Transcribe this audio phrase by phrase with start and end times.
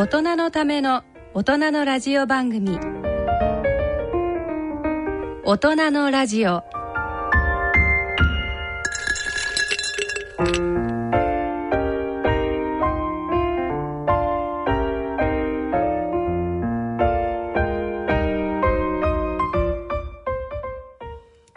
[0.00, 1.02] 大人のための
[1.34, 2.78] 大人のラジオ番組。
[5.44, 6.62] 大人のラジオ。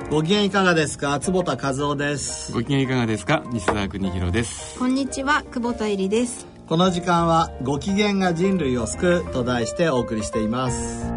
[0.10, 1.20] ご機嫌いかがですか？
[1.20, 2.52] 坪田和夫です。
[2.54, 3.44] ご機嫌いかがですか？
[3.52, 4.80] 西澤邦弘です。
[4.80, 11.12] こんにちは久保田恵里ですこの時間はご機嫌が人類を救うと題してお送りしています。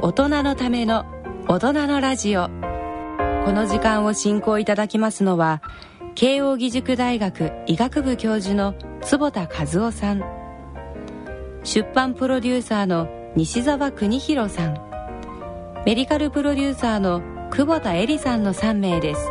[0.00, 1.04] 大人のための
[1.48, 2.44] 大人のラジオ。
[3.44, 5.60] この時間を進行いただきますのは
[6.14, 10.22] 慶應義塾大学医学部教授の坪田和夫さん。
[11.64, 14.74] 出版プロデューサーの西澤邦弘さん。
[15.84, 19.20] メディカルプロデューサーの久保田恵里さんの3名です。
[19.20, 19.30] は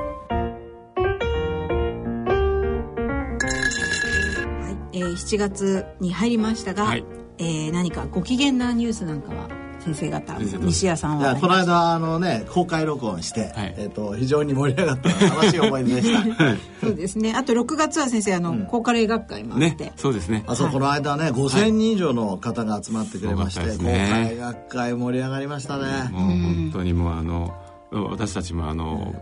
[4.93, 7.03] い、えー、7月に入りましたが、はい。
[7.37, 13.75] えー何かご機嫌なニュースなんかは先生方西谷さんはいやこの間あのね公開録音して、はい。
[13.77, 16.23] えっと非常に盛り上がった楽しい思い出でした。
[16.79, 17.33] そうですね。
[17.35, 20.45] あと6月は先生あの、高カレー学会もあって、ねそうですね。
[20.47, 24.29] あそう、この間ね5000人以上の方が集まってくれまして、すごかったですね。
[24.29, 27.53] 公開学会盛り上がりましたね、もう本当にもうあの
[27.93, 29.15] 私たちもあの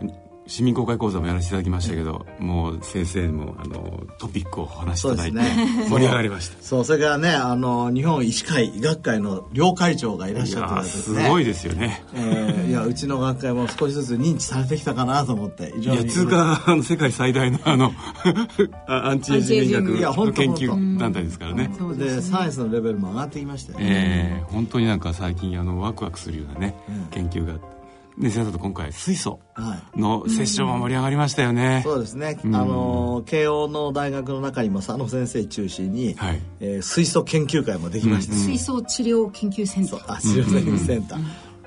[0.47, 5.39] 市民公開講座もやらせていただきましたけどもう先生もあのトピックをお話しいただいて
[5.88, 6.61] 盛り上がりました。
[6.64, 11.23] そうそれからねあの日本医師会医学会の両会長がいらっいしゃってすね。
[11.23, 12.03] すごいですよね。
[12.16, 16.02] えーいやうちの学会も少しずつ認知されてきたかなと思って非常に。
[16.02, 17.92] いや通貨あの世界最大のあの
[18.88, 21.69] あアンチエイジング医学いや本当研究団体ですからね。
[21.77, 22.22] そうでね。
[22.22, 27.05] サイエンスのレベルも上がってきましたよね、ええ本当になんか最近あのワクワクするようなね、うん。
[27.08, 27.53] 研究が
[28.22, 30.00] で先生と今回水素はい。
[30.00, 32.55] のセッションも盛り上がりましたよね、そうですね、うん。
[32.55, 36.39] あの慶応の大学の中にも佐野先生中心に、はい。
[36.60, 40.14] えー水素研究会もできました、水素治療研究センター。
[40.14, 41.20] あ治療研究センター、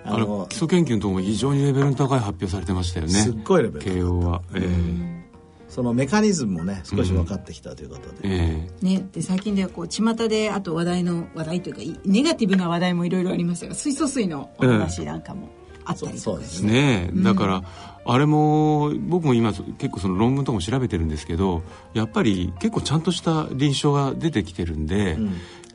[0.04, 3.12] ああのの基礎研究のところも非常にレベルの高い発表されてましたよね。
[3.12, 4.42] すっごいレベル慶応は。
[4.54, 5.24] ええ。
[5.68, 8.86] そのメカニズムもね少し分かってきたということで、ええ。
[8.86, 15.48] ね、で最近ではこう巷であと話題の話題というかいネガティブな話題もいろいろありましたが水素水のお話なんかも
[15.84, 16.18] あったりとか。
[16.18, 17.10] そうですね。
[17.14, 17.62] だから、
[18.06, 21.62] あれも僕も今結構その論文とかも調べてるんですけど
[21.94, 25.16] やっぱり結構ちゃんとした臨床が出てきてるんで、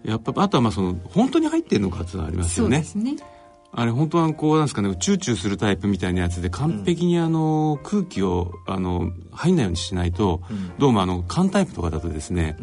[0.03, 2.83] やっぱあとはまあその本当に入ってるのかっていうのはありますよね。
[2.83, 3.23] そうですね。
[3.71, 10.41] あれ本当はこうなんですかねチューチューするタイプみたいなやつで完璧にあの空気をあの入んないようにしないと、
[10.79, 12.57] どうもあの缶タイプとかだとですね、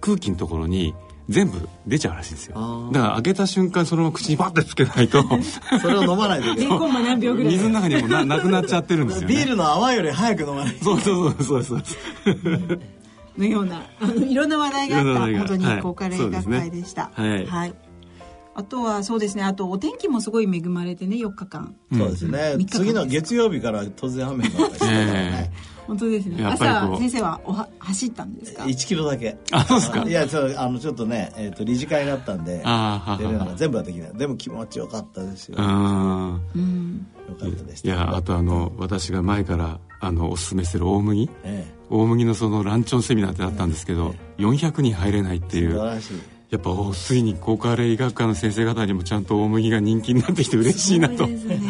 [0.00, 0.94] 空気のところに
[1.30, 2.90] 全部出ちゃうらしいんですよ。
[2.92, 5.24] だから開けた瞬間そのまま口にバッてつけないと。
[5.80, 6.76] それを飲まないといけない。
[6.76, 9.34] 0コンマ何秒ぐらい水の中にもななくなっちゃってるんですよね。
[9.34, 12.80] ビールの泡より早く飲まないとそうそうそうそうそう。
[13.38, 17.50] のようなあの いろんな話題があった本当にはい高カレー学会でした、そうですね。
[17.50, 17.74] はい。
[18.52, 19.44] あとはそうですね。
[19.44, 21.76] あとお天気もすごい恵まれてね4日間。
[21.96, 25.52] そうですね、三日間次の月曜日から突然雨が降ったりしてたからね、
[25.90, 26.44] 本当ですね。
[26.46, 29.36] 朝先生はおは走ったんですか？1キロだけ。
[29.50, 30.04] あそうですか。
[30.04, 32.62] いやちょあのちょっとね、えー、と理事会があったんで
[33.56, 34.12] 全部はできない。
[34.14, 37.06] でも気持ちよかったですよ、うよんうん。
[37.26, 41.28] かったでしいたやあとあの私が前からあのおすすめしてる大麦？
[41.42, 45.72] え大麦のそのランチョンセミナーってあったんですけど400人入れないってえいう。
[45.72, 46.20] 素晴らしい。
[46.50, 51.18] やっぱおついに高カレー医学科の先生方にもちゃんと大麦が人気になってきて嬉しいなと。
[51.18, 51.60] そうですね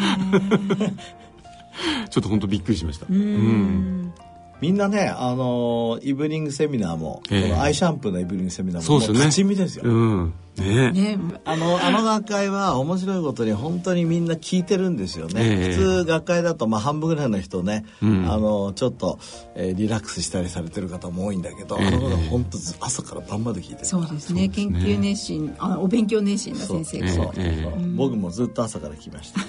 [2.09, 3.05] ちょっと本当びっくりしました。
[3.09, 4.13] うん。
[4.61, 7.49] みんなねあのイブニングセミナーも、ええ。
[7.49, 9.19] このアイシャンプーのイブニングセミナーもそうですよね。
[9.21, 10.33] も勝ち身ですよ、うん。
[10.57, 10.91] ね。
[10.91, 11.17] ね。
[11.45, 15.73] あのあの学会は面白いことに本当にみんな聞いてるんですよね、ええ。
[15.73, 18.31] 普通学会だとまあ半分ぐらいの人ね、うん。
[18.31, 19.17] あのちょっと、
[19.55, 21.87] えーリラックスしたりされてる方も多いんだけど、ええ。
[21.87, 23.85] あの本当ず朝から晩まで聞いてる。
[23.85, 24.47] そうですね。
[24.47, 27.25] 研究熱心あお勉強熱心な先生がそう。
[27.37, 27.63] ええ。
[27.63, 29.39] そう僕もずっと朝から聞きました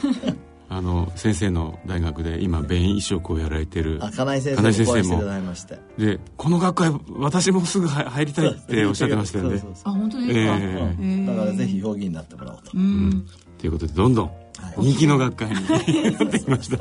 [0.74, 4.62] あの先生の大学で今便移植をやられてるあ金井先生
[5.02, 5.22] も。
[5.22, 5.78] だきまして。
[5.98, 9.62] でこの学会私もすぐ入入りたいっておっしゃってましたよね。
[9.84, 13.26] あ本当ですか、だからぜひ評議になってもらおうと、うん。
[13.58, 14.30] ということでどんどん
[14.78, 15.54] 人気の学会に
[16.18, 16.78] なってきました。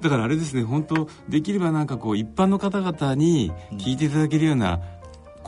[0.00, 4.80] だからあれですね本当できればなんかこう一般の方々に聞いていただけるような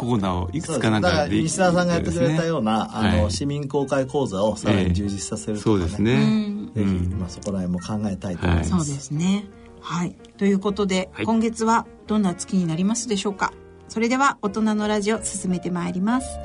[0.01, 3.31] コーナーをいくつかなんだからかで西澤さんがやってくれたような、あの、はい。
[3.31, 5.77] 市民公開講座をさらに充実させるとか、ね。
[5.79, 6.73] そうですね、うん。
[6.73, 7.19] ぜひ、うん。
[7.21, 9.45] まあ、そこら辺も考えたいと思います、そうですね。
[9.81, 10.17] はい。
[10.39, 11.27] ということで、はい。
[11.27, 13.53] 今月はどんな月になりますでしょうか？
[13.89, 16.39] それでは大人のラジオ進めてまいります。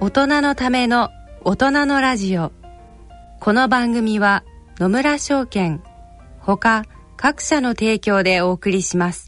[0.00, 1.10] 大人のための
[1.44, 2.52] 大人のラジオ。
[3.40, 4.44] この番組は
[4.78, 5.82] 野村証券
[6.40, 6.84] ほか
[7.16, 9.27] 各社の提供でお送りします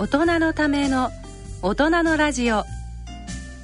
[0.00, 1.10] 大人のための
[1.60, 2.62] 大人のラジオ。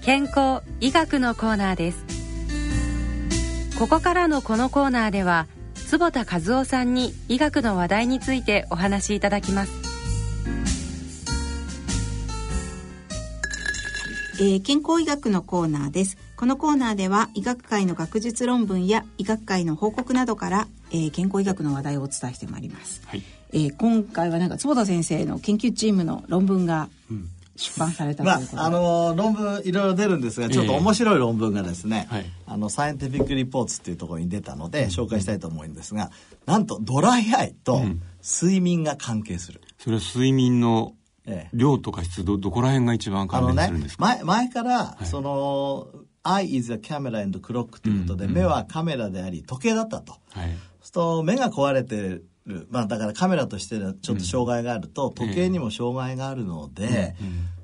[0.03, 2.05] 健康医学のコーナーです。
[3.79, 5.47] ここからのこのコーナーでは
[5.77, 9.73] 坪田和夫さんに医学の話題についてお話しいただきます。
[14.41, 16.19] えー健康医学のコーナーです。
[16.37, 23.23] このコーナーでは医学界の学術論文や医学界の報告などから、えー健康医学の話題をお伝えしてまいります、はい。
[23.53, 26.89] えー今回はなんか坪田先生の研究チームの論文が
[27.57, 32.27] 出版されたとまいうことで、あ、あの論文いろいろ出るんですがちょっと面白い論文がですね、はい。
[32.47, 36.13] あのサイエンティフィック・リポーツっていうところに出たので紹介したいと思うんですが
[36.47, 37.83] なんとドライアイと
[38.23, 40.95] 睡眠が関係する、それは睡眠の
[41.27, 41.57] ええ。
[41.57, 45.89] 量とか質どどこら辺が一番関あのね連するんですか、前前から、その
[46.23, 50.13] 「Eye is a camera and clock」ということで、目はカメラであり時計だったと。
[50.31, 57.17] はいすると目が壊れてる、まあ、だからカメラとしてはちょっと障害があると、時計にも障害があるので、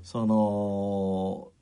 [0.03, 1.53] その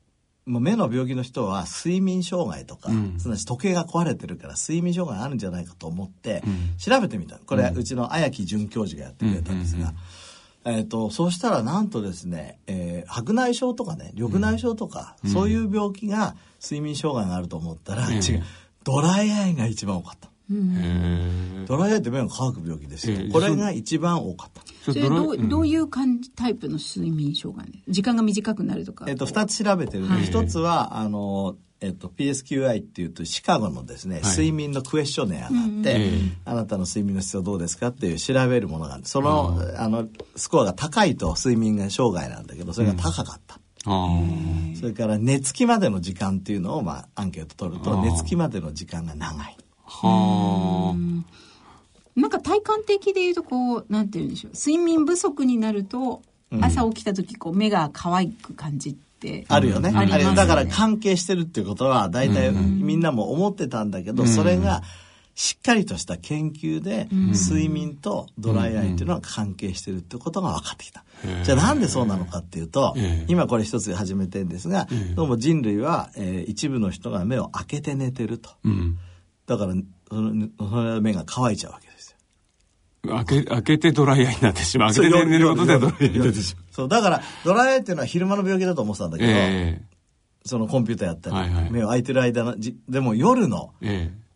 [0.49, 3.21] もう目の病気の人は睡眠障害とか、ん。
[3.21, 6.43] すなわち時計が壊れてるから睡眠障害あるんじゃないかと思って、
[6.79, 9.93] 調べてみたこれ、うちの綾木准教授がやってくれたんですが。
[10.65, 18.15] えー、とそうしたらなんとですね、えー白内障とかね緑内障とか、そういう病気が睡眠障害があると思ったら、うん。
[18.15, 18.45] 違う。
[18.85, 20.31] ドライアイが一番多かった。
[20.51, 24.63] へえドライアイって目が乾く病気ですよ、ええこれが一番多かった。
[24.93, 27.71] それどうどういう感じタイプの睡眠障害？
[27.71, 29.05] ね時間が短くなるとか。
[29.09, 39.05] えっと、二つ調べてるんで、一つは、あの、えっと、PSQI っていうと、シカゴのですね、睡眠のクエスチョネアがあって、ええあなたの睡眠の質はどうですかっていう調べるものがある。
[39.05, 43.61] その、あの、スコアが高いと睡眠が障害なんだけど、それが高かった。
[43.85, 44.21] あ
[44.79, 49.57] それから、寝つきまでの時間っていうのを、まあ、アンケート取ると、寝つきまでの時間が長い。
[50.03, 50.07] あ。
[50.07, 50.95] は
[52.17, 54.53] なんか体感的で言うとこうなんて言うんでしょう。
[54.53, 56.23] 睡眠不足になると
[56.61, 59.93] 朝起きた時こう目が乾く感じってあるよね。
[59.95, 60.37] ありますよね。
[60.37, 64.83] だから関係してるっていうことは、大体みんなも思ってたんだけど、それが
[65.35, 71.05] しっかりとした研究で、睡眠とドライアイっていうのは関係してるってことが分かってきた。
[71.45, 78.51] じゃあなんでそうなのかっていうとええ、今これ一つ始めてるんですが、どうも人類は、えー一部の人が目を開けて寝てると。
[78.65, 78.99] うん
[79.49, 79.73] だから、
[80.11, 82.15] そのその目が乾いちゃうわけです
[83.03, 83.17] よ。
[83.17, 84.95] 開け開けてドライアイになってしまう。
[84.95, 86.65] 開けて寝ることでドライアイになってしまう。
[86.71, 89.83] そう、だから、ドライアイっていうのは昼間の病気だと思ってたんだけど、え
[90.45, 91.71] そのコンピューターやったり、はいはい。
[91.71, 94.29] 目を開いてる間のじ、でも夜の、ええ。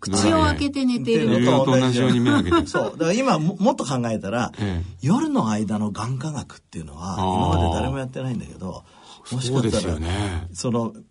[0.00, 1.42] 口を開けて寝てる。
[1.42, 2.82] 映画と同じように目を開けてそう。
[2.92, 4.96] だから今ももっと考えたら、ええ。
[5.00, 8.84] 夜の間の眼科学っていうのは、今まで誰もやってないんだけど、
[9.32, 11.02] もしそうですかしたら、よねその、み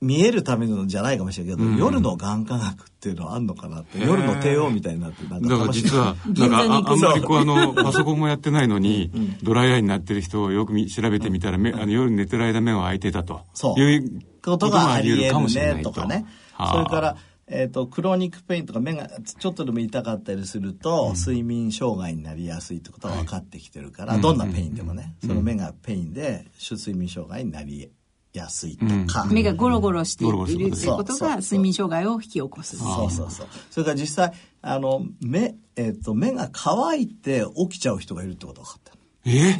[0.00, 1.76] 見えるためのじゃないかもしれないけど、うん。
[1.76, 9.10] 夜の眼科学っていうのはあんのかなって、夜の帝王みたいになって、なんかだから実は なんかああんまりこうあの パソコンもやってないのに
[9.42, 13.42] ドライアイになってる人をよく見調べてみたら目あの夜寝てる間目を開いてたと。
[13.54, 13.80] そう。
[13.80, 16.26] いうことがあり得るしれないねとかね。
[16.52, 16.72] はあ。
[16.72, 19.08] それから、えっ、と、 chronic pain とか目が
[19.38, 27.90] ちょっとでも痛かったりすると、睡眠障害になりやすいってことが分かってきてるから、どんな pain でもね、その目が pain で睡眠障害になり
[28.34, 29.26] やすいとか。
[29.26, 33.46] 目がゴロゴロしていることるということが睡眠障害を引き起こすそうそうそう。
[33.70, 38.92] それから実際、あの、目、えっ、と、目が乾いて起きちゃう人がいるってことが分かった。
[39.26, 39.56] え？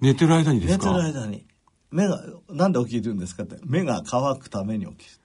[0.00, 1.46] 寝てる間にです寝てかる間に。
[1.90, 3.56] 目が、なんで起きるんですかって。
[3.64, 5.20] 目が乾くために起きるって。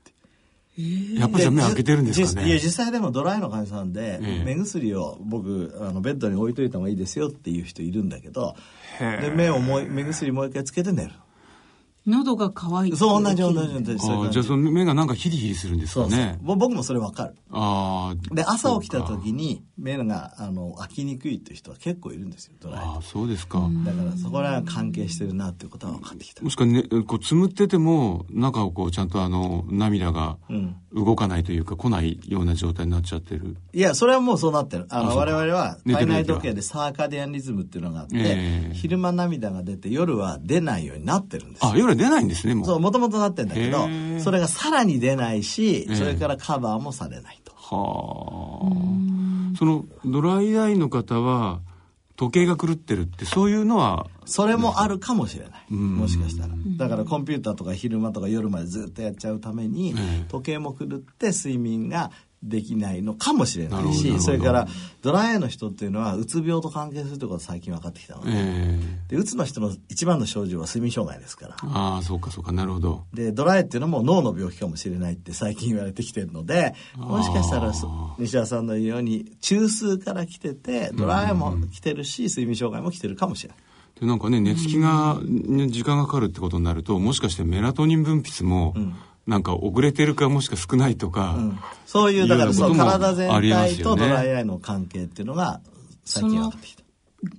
[1.17, 8.55] やっぱりじゃあ目開けてるんですかいやね実際でもドライの患者さんで、ええ目薬を僕あのベッドに置いといた方がいいですよっていう人いるんだけど
[8.99, 11.11] で目をもう目薬もう一回つけて寝る
[12.07, 16.11] 喉が渇いてそう同じ同じ同じじゃあその目がなんかヒリヒリするんですそうそう。
[16.11, 17.35] かねぼ僕もそれわかる。
[17.51, 26.43] ああで朝起きた時に目があの開きにくいっていう人は結構いるんですよドライああそうですか、だからそこら関係してるなっていうことは分かってきた。
[26.43, 30.75] もしくはねこうつむってても中をこうちゃんとあの涙がうん。
[30.95, 33.57] 動かないというか来ないような状態になっちゃってる。
[33.73, 34.85] いやそれはもうそうなってる。
[34.89, 35.77] あの我々は。
[35.85, 38.73] 体内時計でサーカディアンリズムっていうのがあって、ええ。
[38.73, 41.71] 昼間涙が出て夜は出ないようになってるんですよ。
[41.73, 42.65] あ夜は出ないんですねもう。
[42.65, 43.87] そうもともとなってるんだけど
[44.23, 45.95] それがさらに出ないし、ええ。
[45.95, 47.51] それからカバーもされないと。
[47.55, 48.59] は
[49.53, 49.57] あ。
[49.57, 51.61] そのドライアイの方は
[52.17, 55.97] 時計が狂ってるってそういうのはそれもあるかもしれない、ん。
[55.97, 56.53] もしかしたら。
[56.77, 60.25] だからコンピューターとか昼間とか夜までずっとやっちゃうために、ええ。
[60.29, 62.11] 時計も狂って睡眠が
[62.45, 64.67] できないのかもしれないしそれから
[65.01, 68.25] ドライアイの人っていうのはうつ病と関係するってことが最近分かってきたの。
[68.25, 68.79] で,、ええ。
[69.09, 71.55] でうつの人の一番の症状は睡眠障害ですから。
[71.61, 73.03] ああそうかそうかなるほど。
[73.13, 83.57] でドライっていうのも脳の病気かもしれないって最近言われてきてるのでもしかしたらそ西田さんの言うように中枢から来ててドライも来てるし睡眠障害も来てるかもしれない。
[83.99, 88.73] でなんかね寝つきが、ね時間がかかるってことになるともしかしてメラトニン分泌も、
[89.27, 91.59] なんか遅れてるかもしくは少ないとか、うん。
[91.85, 95.61] そういうだからその体全体とドライアイの関係っていうのが
[96.03, 96.83] 最近分かってきた。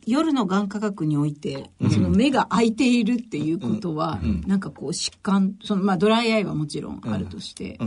[0.05, 7.79] 夜の眼科学において、その目が開いているっていうことは、なんかこう疾患そのまあドライアイはもちろんあるとして、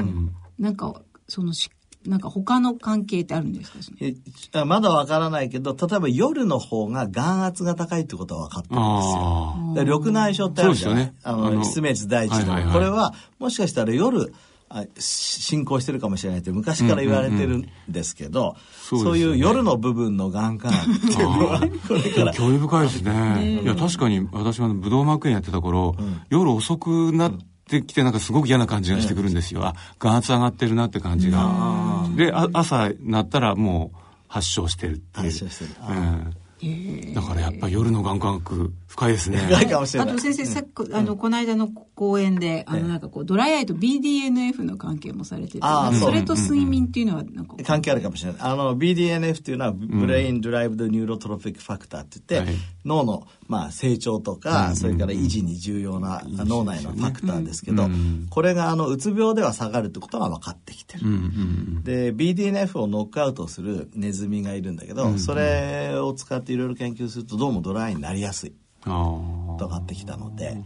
[0.58, 1.70] なんかそのし
[2.06, 3.79] なんか他の関係ってあるんですか？
[4.00, 4.15] え
[4.53, 10.00] あまだわからないけど例えば夜の方が眼圧が高いってことは分かってるんですよ。
[10.00, 11.15] 緑内障ってあるじゃない、ね。
[11.24, 12.74] あのの失明率第一の、はいはいはい。
[12.74, 14.34] これはもしかしたら夜
[14.70, 19.03] あし進行してるかもしれないって昔から言われてるんですけど、そうですよね。
[19.03, 22.32] そういう夜の部分の眼科学っていうのはこれから。
[22.32, 23.62] あ興味深いですね。
[23.63, 25.96] いや確かに私はブドウ膜炎やってた頃、
[26.29, 27.44] 夜遅くなって
[27.82, 33.98] きてなんかすごく嫌な感じがしてくるんですよ、あ眼圧上がってるなって感じが、であ朝なったらもう
[34.28, 35.26] 発症してるっていう。
[35.26, 35.72] 発症してる。
[35.90, 37.14] うん。
[37.14, 39.38] だからやっぱ夜の眼科学深いですね。
[39.38, 40.13] 深いかもしれない。
[40.13, 45.60] あと先生さっきあのこの間の講演であのなんかこうドライアイと BDNF の関係もされてて
[46.00, 48.41] それと睡眠っていうのはなんか関係あるかもしれない。
[48.41, 52.58] あの、BDNF っていうのは、 brain-derived neurotrophic factor って言って、はい。
[52.86, 57.89] 脳の、まあ、成長とか、それから維持に重要な脳内のファクターですけど、
[58.29, 61.03] これが、あの、うつ病では下がるってことが分かってきてる。
[61.84, 68.53] で、BDNF をノックアウトするネズミがいるんだけど、それを使っていろいろ研究すると、どうもドライになりやすい
[68.84, 70.58] とってきたので、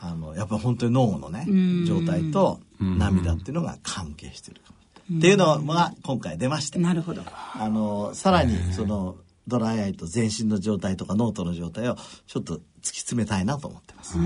[0.00, 1.46] あの、やっぱ本当に脳のね、
[1.86, 5.18] 状態と涙っていうのが関係してるかも。
[5.18, 6.78] っていうのが今回出まして。
[6.78, 9.16] なるほどあのさらにその
[9.48, 12.60] ドライアイと全身の状態とか脳との状態をちょっと突き
[12.98, 14.16] 詰めたいなと思ってます。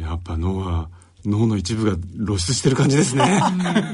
[0.00, 0.88] やっぱ脳は
[1.24, 3.40] 脳の一部が露出してる感じですね。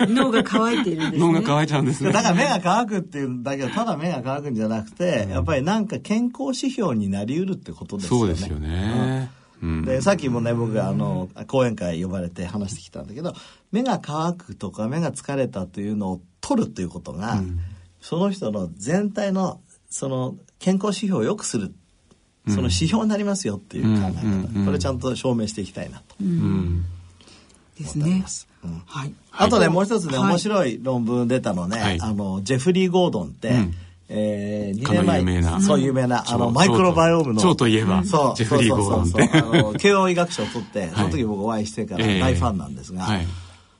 [0.08, 1.32] 脳が乾いているんですね。
[1.32, 2.10] 脳が乾いちゃうんですね。
[2.10, 8.20] だから目が乾くっていうんだけどただ目が乾くんじゃなくて、やっぱりなんか健康指標になりうるってことですよね。
[8.20, 9.30] そうですよね、
[9.62, 9.84] うん。
[9.84, 13.34] でさっきもね僕があの講演会呼ばれて話してきたんだけど
[13.72, 17.42] 目が乾くとか目が疲れたというのを取るということが、
[18.00, 21.74] その人の全体のその健康指標を良くする
[22.46, 24.64] その指標になりますよっていう考え方、うんうん。
[24.64, 26.14] これちゃんと証明していきたいなと。
[26.22, 26.86] うん
[27.78, 28.24] ですね。
[28.64, 28.82] うん。
[28.86, 29.12] はい。
[29.32, 30.28] あとね、もう一つね、はい。
[30.30, 32.00] 面白い論文出たのね、はい。
[32.00, 33.74] あの、ジェフリー・ゴードンって、うん。
[34.10, 35.60] えー、2かの年前有名な。
[35.60, 37.40] そう、有名な、あの、超マイクロバイオームの。
[37.40, 39.10] 超といえばそう、ジェフリーゴードンって。
[39.10, 42.20] そうそうそう慶応医学賞を取って、その時僕お会いしてからええ。
[42.20, 43.26] 大ファンなんですが、はい。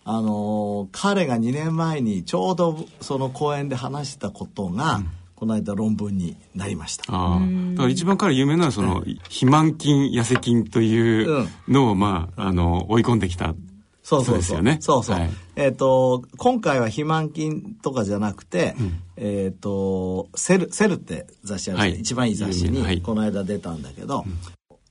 [0.05, 5.03] あの、彼が2年前にちょうどその講演で話したことが、
[5.35, 7.05] この間論文になりました。
[7.09, 13.55] ああだから一番彼有名なのはその肥満菌痩せ菌というのをまああの追い込んできた
[14.09, 14.35] そうそうそう。
[14.35, 15.17] そうですよねそうそう。
[15.17, 18.75] はいえっ、と、今回は肥満菌とかじゃなくて、
[19.17, 24.25] えっ、と、セル、セルって雑誌あるんですねはい一番いい雑誌にこの間出たんだけど、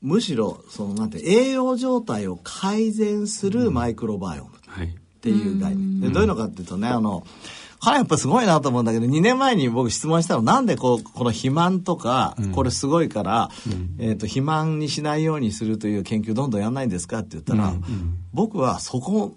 [0.02, 4.52] むしろ、その、なんて、栄養状態を改善するマイクロバイオム。
[4.68, 6.00] はいっていう概念。
[6.00, 7.26] でどういうのかっていうとね、あの、
[7.80, 13.50] 彼やっぱすごいなと思うんだけど、2年前に僕質問したの、なんでこう、この肥満とか、これすごいから、
[14.00, 17.74] えっ、と、肥満にしないようにするという研究どんどんやんないんですかって言ったら、
[18.34, 19.36] 僕はそこ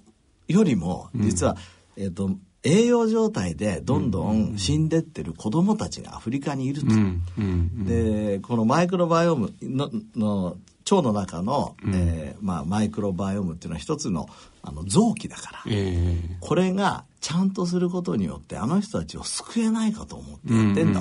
[0.48, 1.56] よりも、実は、
[1.96, 2.30] えっ、と、
[2.62, 6.88] 栄養状態でどんどん死んでってる子供たちがアフリカにいると。
[6.88, 7.22] うん。
[7.38, 7.84] うん。
[7.86, 10.56] でこのマイクロバイオームのの
[10.94, 14.28] 腸の中の、えーまあ、マイクロバイオームっていうのは一つの
[14.62, 16.36] あの臓器だから、ええ。
[16.40, 21.00] これがちゃんとすることによってあの人たちを救えないかと思ってやってんだ、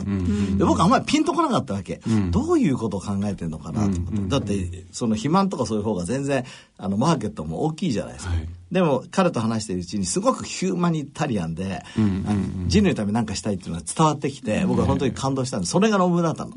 [0.58, 2.00] で僕あんまりピンとこなかったわけ、
[2.32, 6.46] どういうことを考えてんのかなと思って、だってその肥満とかそういう方が全然
[6.78, 11.90] あのマーケットも大きいじゃないですか、はいでも彼と話しているうちにすごくヒューマニタリアンで、あ
[12.68, 16.52] 人類のために何かしたいっていうのが伝わってきて、僕は本当に感動したんでそれが論文だったの、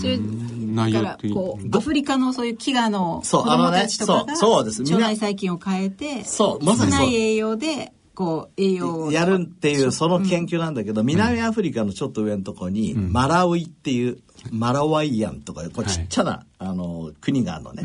[0.00, 4.82] それだからこうアフリカのそういう飢餓のそう子供たちとかがあのねそうそうです。
[4.82, 7.00] みんな腸内細菌を変えてそうまさにそう。
[7.00, 9.12] 少ない栄養でこう栄養を。
[9.12, 14.18] やるっていうその研究なんだけど、南アフリカのちょっと上のところに、マラウイっていう
[14.50, 17.84] マラワイアンとかこうちっちゃな、あの国があるのね、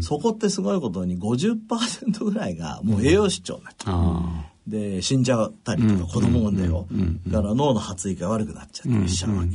[0.00, 6.56] そこってすごいことに50%ぐらいがもう栄養失調になっちゃう、あで死んじゃったりとか子供産ん。
[6.56, 6.86] だよ、
[7.26, 9.50] だから脳の発育が悪くなっちゃったりしちゃうわけ、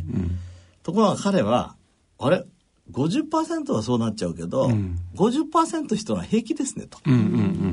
[0.83, 1.75] ところが彼は
[2.19, 2.45] あれ
[2.91, 4.69] ？50%はそうなっちゃうけど、
[5.15, 7.72] 50%人は平気ですねと、あうんうんうん。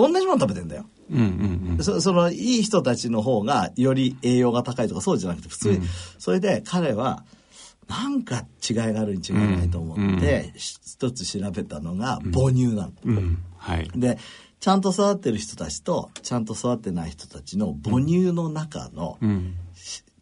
[0.00, 0.86] 同じもの食べてんだよ。
[1.10, 1.84] うんうんうん。
[1.84, 5.80] そそのいい人たちの方がより栄養が高いとかそうじゃなくて普通に、
[6.18, 7.24] それで彼は
[7.88, 13.38] なんか違いがあるに違いないと思って、一つ調べたのが母乳なの、うん。
[13.56, 13.90] はい。
[13.94, 14.18] で
[14.58, 19.54] ちゃんと育ってる人たちとちゃんと育ってない人たちの母乳の中の、うん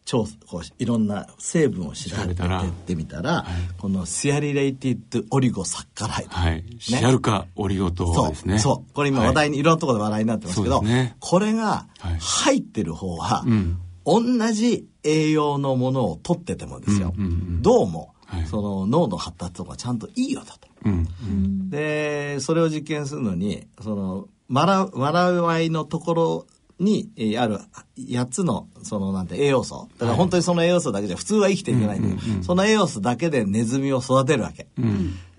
[0.05, 3.45] 調こういろんな成分を調べてってみたら、
[3.79, 6.63] このシアリレイティッドオリゴサッカライド、はい。
[6.79, 8.59] シアルカオリゴ糖そうですね。
[8.59, 8.93] そう。
[8.93, 11.15] これ今話題に、い、ろんなところで話題になってますけど、ね。
[11.19, 12.19] これがはい。
[12.19, 13.79] 入ってる方は、ん。
[14.05, 14.21] 同
[14.51, 17.11] じ栄養のものを取っててもですよ、
[17.61, 18.45] どうも、はい。
[18.45, 20.67] その脳の発達とかちゃんといいよだと。
[20.85, 21.69] うん。
[21.71, 26.47] で、それを実験するのに、その、マラ、マラワイのところ
[26.79, 27.59] にえーある
[27.97, 29.87] 8つの、そのなんて栄養素。
[29.97, 34.67] だから本当にその栄養素だけじゃ普通は生きていけないんだけど、その栄養素だけでネズミを育てるわけ。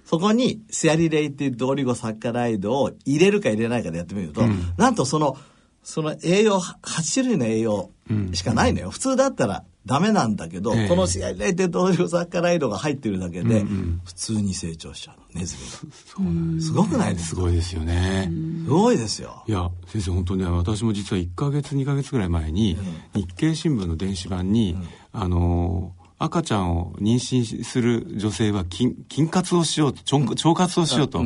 [0.05, 4.43] そこにシアリレイティッドオリゴサッカライドを入れるか入れないかでやってみると、
[4.76, 5.37] なんとその、
[5.83, 7.90] その栄養、8種類の栄養
[8.33, 8.90] しかないのよ。
[8.90, 10.88] 普通だったらダメなんだけど、ええ。
[10.88, 13.64] このシアリレイテッドサッカライドが入ってるだけで、
[14.05, 16.61] 普通に成長しちゃうの、ネズミが。
[16.61, 17.37] すごくないですか？
[17.37, 18.31] すごいですよね。
[18.64, 19.45] すごいですよ。
[19.47, 22.76] いや先生本当に私も実は1ヶ月2ヶ月ぐらい前に
[23.15, 24.76] 日経新聞の電子版に、
[25.13, 31.23] あのー赤ちゃんを妊娠する女性は筋筋活をしようと腸腸活をしようと、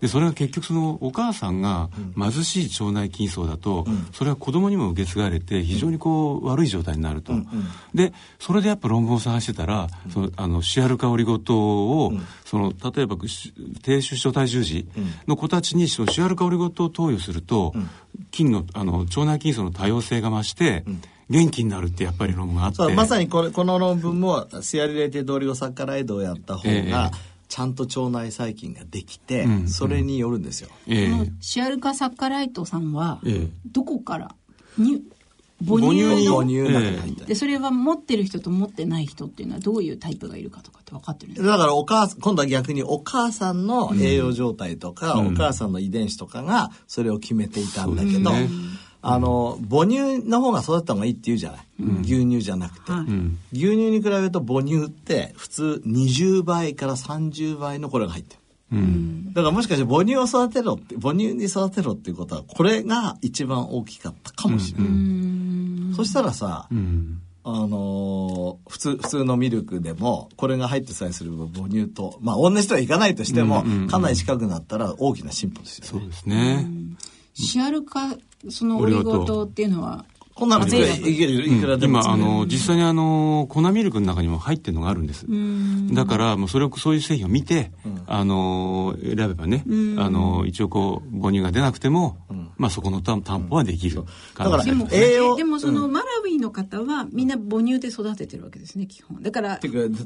[0.00, 7.34] でそれが結局そのお母さんが貧しい腸内筋層だと、それは子供にも受け継がれて非常にこう悪い状態になると、
[7.94, 11.56] でそれでやっぱ論文を探してたら、そのあのシアルカオリゴ糖
[12.04, 12.12] を、
[12.44, 14.88] その例えばし低出生体重児
[15.28, 17.74] の子たちにそのシアルカオリゴ糖を投与すると、
[18.32, 20.84] 筋のあの腸内筋層の多様性が増して、
[21.30, 22.94] 元気になるってやっぱり論文があって。
[22.94, 27.16] まさにこれこの論文もシアリレイテッドオリゴサッカライドをやった方えがえ
[27.48, 30.70] ちゃんと腸内細菌ができて、んそれによるんですよ。
[30.86, 31.10] ええ。
[31.10, 33.48] このシアルカサッカライトさんはええ。
[33.66, 34.34] どこから
[34.78, 35.02] に
[35.64, 36.14] 母乳母乳。
[36.16, 41.52] にの母乳のでそれは持ってる人と持ってない人っていうのはどういうタイプがいるかとかって分かってるんですか？
[41.52, 48.58] だからお母さん今度は逆にお母さんの栄養状態とか、お母さんの遺伝子とかがそれを決めていたんだけど、そうですね
[49.04, 51.60] あの母乳の方が育った方がいいって言うじゃない、
[52.02, 53.02] 牛乳じゃなくて、はい。
[53.52, 58.40] 牛乳に比べると母乳って普通20倍から30倍のこれが入ってる。
[58.72, 59.34] うん。
[59.34, 67.20] だからもしかして母乳を育てろって母乳に育てろっていうことはこれが一番大きかったかもしれない、そしたらさ、うん。
[67.44, 75.90] あのー普通普通のミルクでもこれが入ってさえすれば母乳とまあ同じとはいかないとしても、かなり近くなったら大きな進歩ですよね。
[75.90, 76.66] そうですね、
[77.34, 78.16] シアルカ
[78.48, 82.00] そのオリゴ糖っていうのはこんなのいけるいくらでも。
[82.00, 85.26] 今あの実際にあの粉ミルクの中にも入ってるのがあるんです。
[85.92, 87.70] だからもうそれをそういう製品を見て、
[88.06, 89.64] あの選べばね、
[89.98, 92.16] あの一応こう母乳が出なくても、
[92.56, 94.04] まあそこの担担保はできる
[94.36, 99.22] だからでも栄養でもそのマラウィの方はみんな母乳で育ててるわけですね基本。
[99.22, 99.60] だから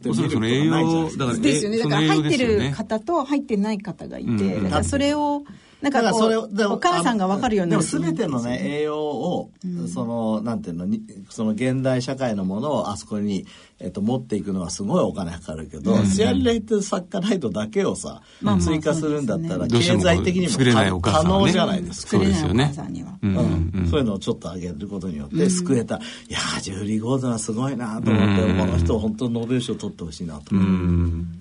[0.09, 1.79] おそらくその栄養だからですよね。
[1.79, 4.65] だから入ってる方と入ってない方がいて、うん。
[4.65, 5.45] だからそれを
[5.91, 9.51] なんだかそれお母さんが分かるようになるでも全てのね栄養を、
[9.93, 13.47] そのなんていうのにその現代社会のものをあそこに、
[13.79, 18.23] えっと、持っていくのはすごいお金かかるけど、シアリレイトサッカライトだけをさ、
[18.61, 22.11] 追加するんだったら、経済的にも可能じゃないですか。
[22.13, 22.65] 作れないおそうですよね。
[22.65, 23.37] 母さんには、うん。
[23.75, 23.89] うん。
[23.91, 28.59] そういうのをちょっと上げることによって救えた、いやージュリー・ゴードンはすごいなと思って、うん。
[28.59, 30.59] この人本当にノーベル賞取ってほしいなと、う。
[30.59, 31.41] ん。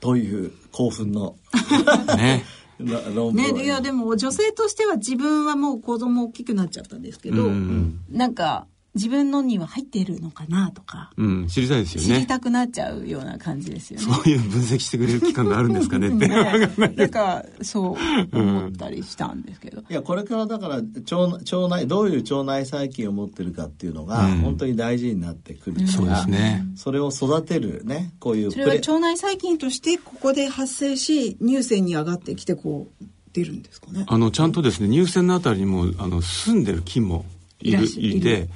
[0.00, 1.36] という興奮の。
[2.16, 2.44] ね。
[2.44, 8.00] な論文をね、いやでも女性としては自分はもう子供大きくなっちゃったんですけど、うん。
[8.10, 12.08] なんか自分のには入っているのかなとか、うん、知りたいですよね。
[12.08, 14.06] 知りたくなっちゃうような感じですよね。
[14.06, 16.28] そういう分析してくれる機関があるんですかねって。
[16.28, 19.80] ねなんかそう思ったりしたんですけど。
[19.80, 26.64] いやこれからだから腸腸内どういう腸内細菌を持ってるかっていうのが、うん本当に大事になってくるから、そうですね。
[26.74, 34.04] それを育てるねこういうそれは腸内細菌としてここで発生し乳腺に上がってきてこう出るんですかね。
[34.08, 37.24] あの、ちゃんとですね、乳腺のあたりにも、あの、住んでる菌も
[37.60, 38.46] いる、いら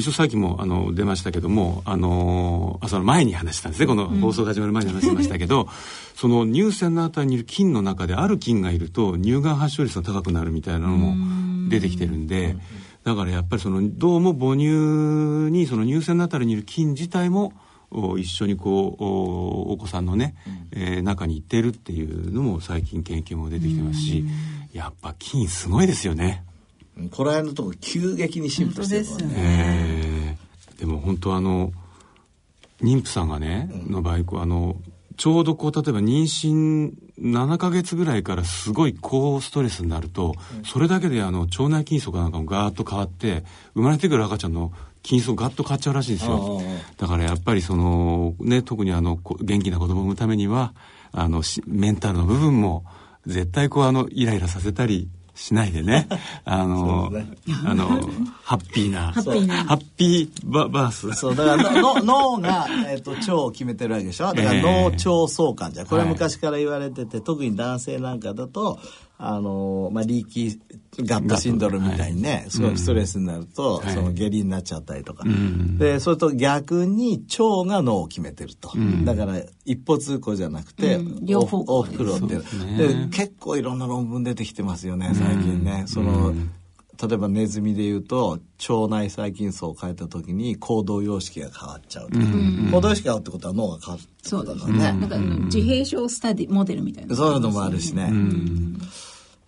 [0.00, 3.86] っしゃいて、で、さっきも、あの、出ましたけども、あのあ、その前に話したんですね。
[3.86, 5.68] この放送が始まる前に話しましたけど、
[6.14, 12.56] その乳腺のあたりにいる菌の中である菌がいると、乳がん発症率が高くなるみたいなのも出てきてるんで、
[13.04, 14.66] だからやっぱりその、どうも母乳
[15.50, 17.52] に、その乳腺のあたりにいる菌自体も、
[17.90, 20.34] お一緒にこうおお子さんのね、
[20.72, 24.24] えー中に行ってるっていうのも最近研究も出てきてますし
[24.72, 26.44] やっぱ菌すごいですよね。
[27.10, 30.36] この辺のとこ急激に進歩してるもん本当ですよね。
[30.36, 30.80] えー。
[30.80, 31.72] でも本当あの
[32.82, 34.76] 妊婦さんがね、の場合あの
[35.16, 46.60] ちょうどこう例えば妊娠7ヶ月ぐらいからすごい高ストレスになると、それだけであの腸内菌層がなんかもガーッと変わって生まれてくる赤ちゃんの菌層ガッと変わっちゃうらしいんですよ。
[46.98, 50.74] だからやっぱりそのね特にあのこ元気な子供を産むためには
[51.12, 52.84] あのしメンタルの部分も
[53.26, 56.08] 絶対こうあのイライラさせたりしないでね。
[56.44, 57.26] あの、ね。
[57.64, 57.86] あの
[58.42, 59.12] ハッピーな。
[59.12, 59.64] ハッピーな。
[59.64, 61.12] ハッピーババース。
[61.12, 62.02] そうだからのの
[62.34, 64.26] 脳が、えー、と腸を決めてるわけでしょ？
[64.32, 64.62] だからええ。
[64.62, 65.86] 脳腸相関じゃん。
[65.86, 66.14] これははい。
[66.14, 68.78] 昔から言われてて、特に男性なんかだと
[69.18, 70.58] あのまあ、リーキー
[71.00, 73.94] ガットシンドロームみたいにね、すごいストレスになると、はい。
[73.94, 75.78] その下痢になっちゃったりとか、ん。
[75.78, 78.72] でそれと逆に腸が脳を決めてると、
[79.04, 81.26] だから一方通行じゃなくて、うん。
[81.26, 81.56] 両方。
[81.64, 82.76] 向往復路ってですね。
[82.78, 92.24] で結構いろんな論文出てきてますよね最近ね、その、例えばネズミで言うと腸内細菌層を変えた時に行動様式が変わっちゃうとか、
[92.72, 94.78] 行動様式が変わるってことは脳が変わるってそことうですね。
[94.78, 97.14] だからね、なんか自閉症スタディモデルみたいな。
[97.14, 98.10] そういうのもあるしね、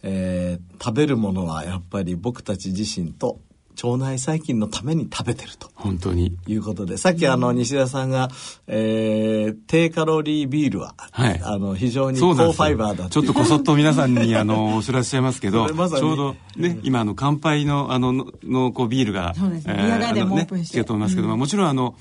[0.02, 3.40] えー食べるものはやっぱり僕たち自身と
[3.82, 5.70] 腸内細菌のために食べてると。
[5.74, 6.36] 本当に。
[6.46, 8.28] いうことでさっきあの西田さんが、
[8.66, 11.40] えー低カロリービールは、はい。
[11.42, 19.74] あの非常に高ファイバーだちょっとこそっと皆さんにあの お知らせしちゃいますけどまちょうどね今あの乾杯のあのののこうビールがそうですね。
[19.74, 20.70] ビアガーデンもあのオープンして。
[20.70, 21.94] 来てると思いますけど、まあもちろんあの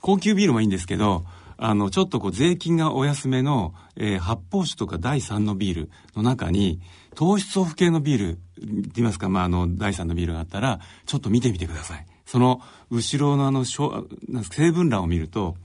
[0.00, 1.24] 高級ビールもいいんですけど
[1.56, 6.80] あのちょっとこう税金がお安めの、えー発泡酒とか第3のビールの中に
[7.14, 15.56] 糖質オフ系のビールって言いますか、まあ、あの第3のビールがあったらちょっと見てみてくださいその後ろのあのしょなん成分欄を見ると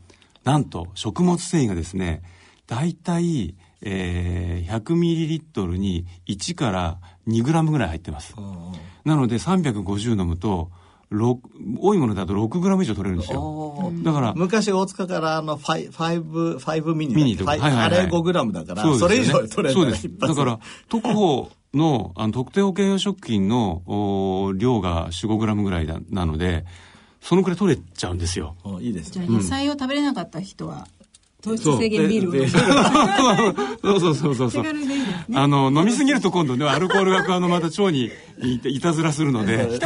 [0.44, 2.22] なんと食物繊維がですね
[2.68, 8.36] 大体、えー、100ml に1から2グラムぐらい入ってます。
[9.06, 10.77] なので350飲むと、6
[11.10, 13.94] 多いものだと6グラム以上取れるんですよ。
[14.04, 17.52] だから、昔大塚からあのファイファイブファイブミニミニとか。
[17.52, 17.84] はいはいはい。
[17.86, 20.10] あれ5グラムだからそれ以上取れるそうです。
[20.18, 26.66] だから、特保のあの特定保健用食品のお量が4、5グラムぐらいだなので、
[27.22, 28.56] そのくらい取れちゃうんですよ。
[28.64, 30.88] おいいですじゃあね野菜を食べれなかった人は
[31.42, 32.48] 糖質制限ビールを。
[33.82, 34.64] そうそうそうそうそう。
[34.64, 35.38] 手軽でいいですね。
[35.40, 38.12] あの、飲みすぎると今度ね、アルコールがあの、また腸に
[38.42, 39.80] いたいたずらするので、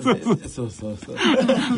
[0.00, 0.48] そう。
[0.48, 0.96] そうそう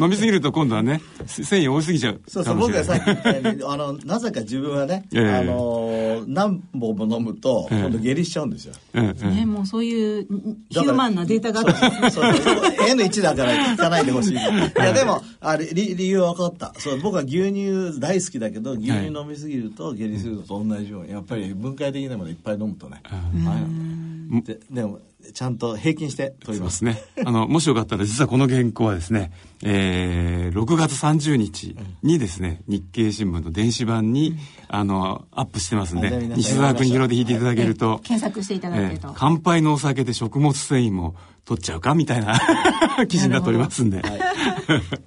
[0.00, 2.20] 飲みすぎると今度はね、せ繊維多すぎちゃう。
[2.26, 2.98] そうそうかもしれない。
[2.98, 5.34] 僕がさっき言ったようにあのなぜか自分はね、ええ。
[5.36, 7.80] あの何本も飲むとええ。
[7.80, 10.26] 今度下痢しちゃうんですよ、うんうんねもうそういう
[10.68, 11.98] ヒューマンなデータがあった。
[11.98, 12.42] んですそうそう。
[12.42, 14.32] そう N1 だから聞かないでほしい。
[14.32, 16.80] いやでもあれ理理由は分かった。
[16.80, 23.02] そう僕は牛乳大好きだけど牛乳飲みすぎると下痢するのと同じようにやっぱり分解的なものいっぱい飲むとね。
[23.10, 25.00] はいででも
[25.32, 26.70] ちゃんと平均して取りま。
[26.70, 27.24] そうですすね。
[27.24, 34.36] あの、もしよかったら、実はこの原稿はですね、えー、6月30日にですね、日経新聞の電子版に、
[34.68, 39.08] あの、アップしてますんで西澤邦弘で引いていただけると、検索していただけえると。
[39.08, 41.94] ー乾杯のお酒で食物繊維も取っちゃうか？
[41.94, 42.38] みたいな
[43.08, 44.02] 記事になっておりますんで。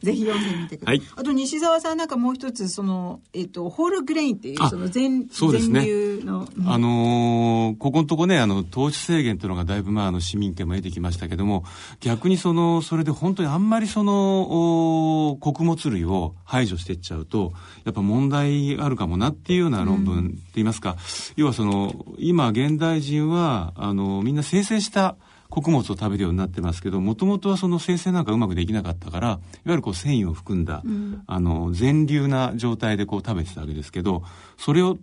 [0.01, 0.97] ぜひ読んでみてください。
[0.97, 1.07] はい。
[1.15, 5.87] あと西澤さんなんかもう一つそのえっ、とホールグレインっていうあその全そうですね。
[5.89, 6.39] うん。
[6.65, 11.63] あのーここのとこね、あの、糖質制限というのがだいぶ、まあ、あの、市民権も得てきましたけども、
[12.01, 17.53] 逆にその、それで本当にあんまりその、お穀物類を排除していっちゃうと、
[17.85, 20.97] やっぱ問題あるかもなっていうような論文って言いますか、
[21.35, 25.15] 要はその、今、現代人は、あの、みんな生成した
[25.53, 30.83] 穀物を食べるようになってますけど、もともとはその生成なんかうまくできなかったから、いわゆるこう繊維を含んだ、
[31.27, 34.23] あの、全粒な状態でこう食べてたわけですけど、
[34.57, 34.97] それを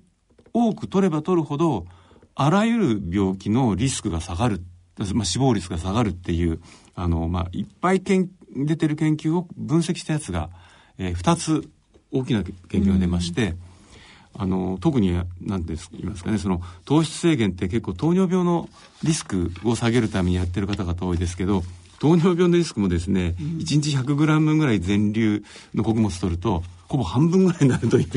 [0.53, 1.87] 多く取れば取るほど
[2.35, 4.63] あらゆる病気のリスクが下がる、
[5.15, 6.61] まあ、死亡率が下がるっていう
[6.95, 10.51] あの、まあ、いっぱいけん出てる研究を分析したやつが、
[10.99, 11.69] えー、2つ
[12.11, 13.55] 大きな研究が出まして、
[14.35, 18.69] あの特に何です言いますかねその糖質制限って結構糖尿病の
[19.03, 21.63] リスクを下げるためにやってる方々多いですけど
[22.01, 28.09] 糖尿病のリスクもですね、うん、1日 100g ぐらい全粒の穀物取るとほぼ半分ぐらいになるという、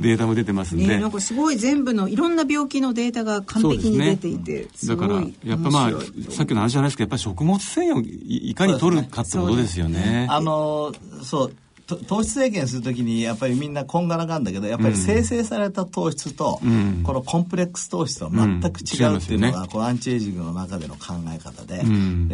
[0.00, 5.90] データも出てますんで、ね、なんかすごい全部のいろんな病気のデータが完璧に出ていて、ね、だからやっぱまあ
[6.30, 10.00] さっきの話じゃないですけどやっぱり食物繊維をいかに取るかってことですよね。
[10.00, 10.26] ね。
[10.30, 16.60] あのそう糖質制限するときにやっぱりみんなこんがらがんだけどやっぱり生成された糖質と、
[17.02, 21.84] このコンプレックス糖質は全く違うっていうのが、このアンチエイジングの中での考え方で,、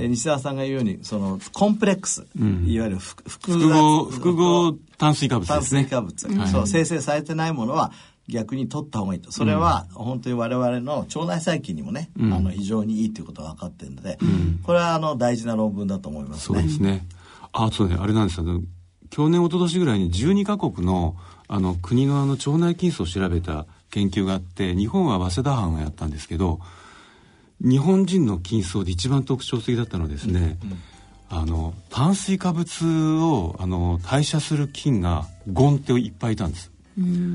[0.01, 2.27] で西澤さんが言うようにそのコンプレックス、
[2.65, 5.87] いわゆる複合複合炭水化物ですね。
[5.87, 7.93] 炭水化物、そう生成されてないものは
[8.29, 9.33] 逆に取った方がいいと。
[9.33, 14.19] それは本当に我々の腸内細菌にもね、あの非常にいいということが分かってるので、
[14.63, 16.59] これはあの大事な論文だと思いますね。
[16.59, 17.07] そうですね。
[17.53, 17.97] あそうね。
[17.99, 18.45] あれなんですよ
[19.11, 21.17] 去年一昨年ぐらいに12カ国の
[21.49, 26.61] あの国のあの腸内菌素を調べた研究があって日本は早稲田班がやったんですけど
[27.61, 36.71] 日本人の菌層で一番特徴的だったのはですね、うん、あの炭水化物をあの代謝する菌がゴンっていっぱいいたんです。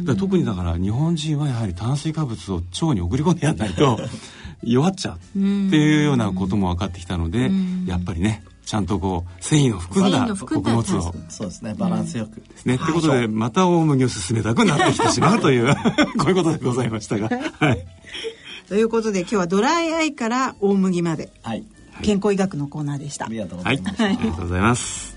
[0.03, 3.97] だ特にだから日本人はやはり炭水化物を腸に送り込んでやらないと
[4.63, 7.49] 弱っちゃうっていうようなことも分かってきたので
[7.87, 10.83] やっぱりねちゃんとこう繊維の含んだ穀物を。
[11.29, 12.41] そうですねバランスよく。
[12.41, 15.73] ですね、と、うん、いうことでまた大麦を進めたくなってきてしまうという
[16.17, 17.29] こういうことでございましたが。
[17.59, 17.85] はい。
[18.67, 21.63] ということで今日はドライアイから大麦まで、はい、
[22.01, 25.14] 健康医学のコーナーでした、ありがとうございます、はい、ありがとうございます